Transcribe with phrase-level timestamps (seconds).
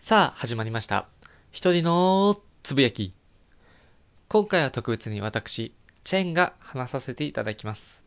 [0.00, 1.08] さあ、始まりました。
[1.50, 3.12] 一人のつぶやき。
[4.28, 5.74] 今回は特別に私、
[6.04, 8.04] チェンが話させていただきます。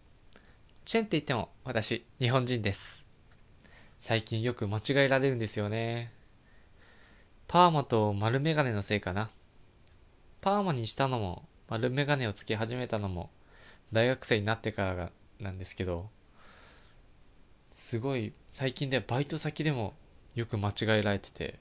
[0.86, 3.06] チェンって言っても私、日本人です。
[4.00, 6.14] 最近よく間違えられるんですよね。
[7.50, 9.30] パーマと丸メガネのせいかな。
[10.39, 13.30] パーマにしたのも、丸メガネをつけ始めたのも、
[13.92, 15.12] 大学生になってからが
[15.42, 16.10] なんですけど、
[17.70, 19.94] すごい、最近でバイト先でも
[20.36, 21.60] よく間違えられてて、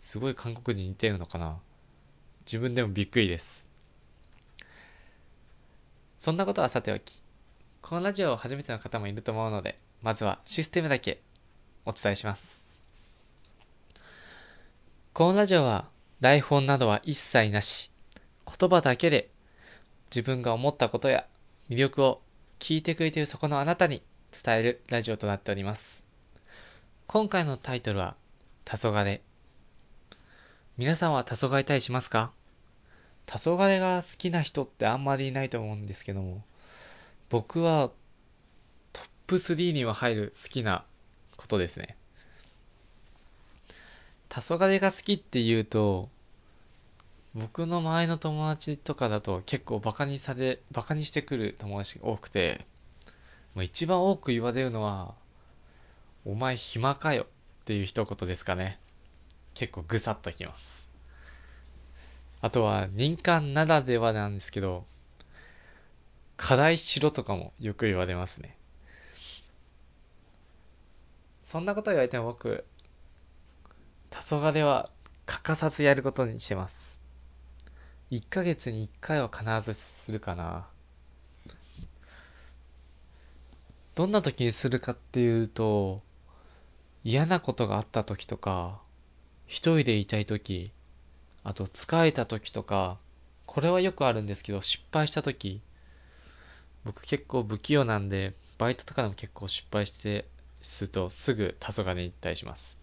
[0.00, 1.58] すごい韓国に似てるのかな？
[2.46, 3.66] 自分でもびっくりです。
[6.16, 7.22] そんなことはさておき、
[7.82, 11.20] このラジオを初めての方もいると思うので、まずはシステムだけ
[11.84, 12.64] お伝えします。
[15.12, 15.86] このラジオは
[16.20, 17.90] 台本などは一切なし、
[18.58, 19.28] 言葉だけで
[20.06, 21.26] 自分が思ったことや
[21.68, 22.22] 魅力を
[22.58, 26.06] 聞いてくれているそこのあなたに伝えるラジオとなっております。
[27.06, 28.16] 今回のタイトルは、
[28.64, 29.20] 黄昏
[30.78, 32.30] 皆さんは黄昏たりしますか？
[33.26, 36.42] 黄昏が好きな人ってあんまりいないと思うんですけども、
[37.28, 37.90] 僕は
[38.92, 40.84] トップ3には入る好きな
[41.36, 41.96] ことですね。
[44.30, 46.08] 黄昏が好きって言うと、
[47.34, 52.64] 僕の周りの友達とかだと結構バカにされ、バカにしてくる友達が多くて、
[53.54, 55.14] もう一番多く言われるのは、
[56.24, 57.26] お前暇かよっ
[57.64, 58.78] ていう一言ですかね。
[59.54, 60.88] 結構ぐさっときます。
[62.40, 64.86] あとは任官ならではなんですけど、
[66.36, 68.56] 課題しろとかもよく言われますね。
[71.42, 72.64] そんなこと言われても僕、
[74.10, 74.90] 黄昏は
[75.26, 77.00] 欠かさずやることにしてます。
[78.10, 80.66] 1ヶ月に1回は必ずするかな。
[83.94, 86.02] どんな時にするかっていうと、
[87.04, 88.80] 嫌なことがあった時とか、
[89.50, 90.70] 一人でいたい時、
[91.42, 92.98] あと疲れた時とか、
[93.46, 95.60] これはよくあるんですけど、失敗した時、
[96.84, 100.24] 僕結構不器用なんで、バイトとかでも結構失敗して、
[100.62, 102.78] するとすぐ黄昏に行ったりします。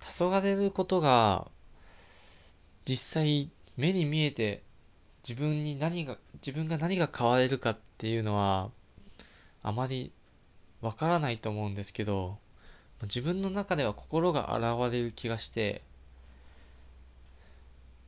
[0.00, 1.50] 黄昏ることが、
[2.86, 4.62] 実際目に見えて
[5.22, 8.70] 自分に何が、自分が何が変われるかっていうのは、
[9.62, 10.12] あまり
[10.80, 12.38] わからないと思うんですけど、
[13.02, 15.82] 自分の中では心が洗われる気がして、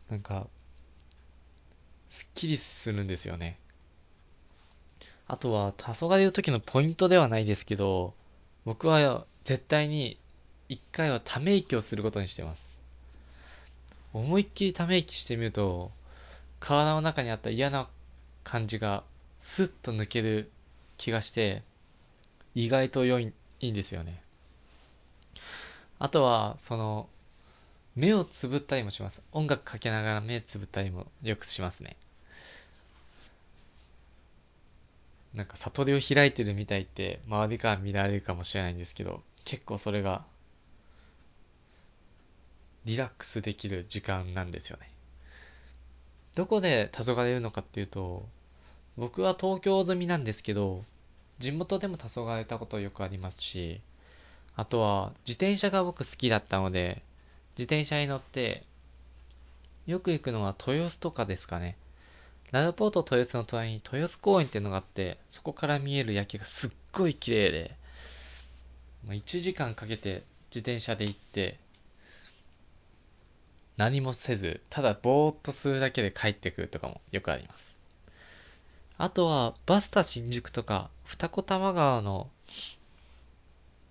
[0.09, 0.49] なんか、
[2.09, 3.59] すっきりするんですよね。
[5.29, 8.15] あとは、黄昏る時のポイントではないですけど、
[8.65, 10.19] 僕は絶対に
[10.69, 12.81] 一回はため息をすることにしてます。
[14.13, 15.93] 思いっきりため息してみると、
[16.59, 17.89] 体の中にあった嫌な
[18.43, 19.05] 感じが
[19.39, 20.51] スッと抜ける
[20.97, 21.63] 気がして、
[22.57, 24.21] 意外と良、いいんですよね。
[26.01, 27.09] あとは、その、
[27.95, 29.23] 目をつぶったりもします。
[29.33, 31.97] 音楽かけながら目つぶったりもよくしますね。
[35.35, 40.25] なんか悟りを開いてるみたいって周りから見られるかもしれないんですけど、結構それが
[42.87, 44.91] リラックスできる時間なんですよね。
[46.35, 48.27] どこで黄昏るのかっていうと、
[48.97, 50.83] 僕は東京済みなんですけど、
[51.39, 53.83] 地元でも黄昏れたことよくありますし、
[54.57, 57.03] あとは自転車が僕好きだったので、
[57.53, 58.63] 自転車に乗って、
[59.87, 61.77] よく行くのは豊洲とかですかね。
[62.53, 67.77] ラルポート豊洲の隣に豊洲公園っていうのがあって、そこから見える夜景がすっごい綺麗で、
[69.07, 71.59] もう1時間かけて自転車で行って、
[73.77, 77.79] 何もせず、ただぼーっとするだけで帰ってくるとかもよくあります。
[78.99, 82.29] あとは、バスタ新宿とか、二子玉川の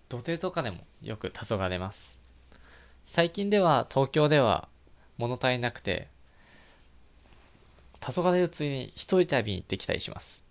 [0.09, 2.17] 土手とかでもよく黄昏ます。
[3.05, 4.67] 最近では東京では
[5.17, 6.07] 物足りなくて、
[7.99, 10.43] 黄昏るついに一人旅に行ってきたりします。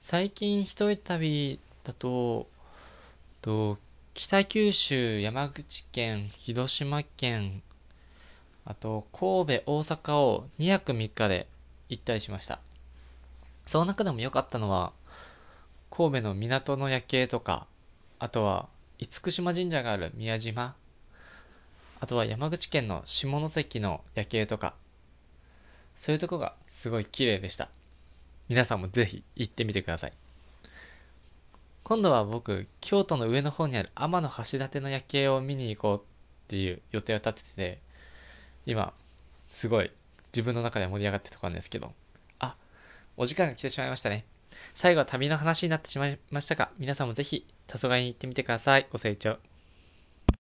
[0.00, 2.48] 最近一人旅だと、
[3.40, 3.78] と
[4.14, 7.62] 北九州、山口県、広島県、
[8.64, 11.46] あと神戸、大阪を2泊3日で
[11.88, 12.58] 行ったりしました。
[13.64, 14.92] その中でも良かったのは、
[15.90, 17.66] 神戸の港の夜景とか、
[18.18, 18.68] あとは
[18.98, 20.74] 厳島神社がある宮島、
[22.00, 24.74] あとは山口県の下関の夜景とか、
[25.96, 27.68] そういうとこがすごい綺麗でした。
[28.48, 30.12] 皆さんもぜひ行ってみてください。
[31.82, 36.00] 今度は僕、京都の上の方にある天橋立の夜景を見に行こうっ
[36.48, 37.78] ていう予定を立ててて、
[38.66, 38.92] 今、
[39.50, 39.90] すごい
[40.32, 41.92] 自分の中で盛り上がってるとこなんですけど、
[42.38, 42.56] あ、
[43.16, 44.24] お時間が来てしまいましたね。
[44.74, 48.86] 最後は旅の話になってしまいましたが、皆さんもぜひ黄昏に行ってみてください。
[48.90, 49.53] ご清聴